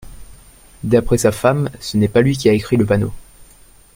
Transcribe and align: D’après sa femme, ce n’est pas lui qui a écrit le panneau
D’après 0.83 1.19
sa 1.19 1.31
femme, 1.31 1.69
ce 1.79 1.95
n’est 1.95 2.07
pas 2.07 2.21
lui 2.21 2.35
qui 2.35 2.49
a 2.49 2.53
écrit 2.53 2.75
le 2.75 2.87
panneau 2.87 3.13